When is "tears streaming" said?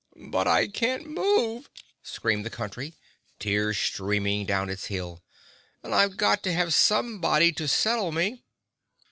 3.37-4.47